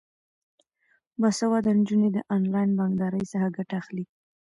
باسواده 1.21 1.71
نجونې 1.79 2.09
د 2.13 2.17
انلاین 2.35 2.69
بانکدارۍ 2.79 3.23
څخه 3.31 3.47
ګټه 3.57 3.73
اخلي. 3.81 4.05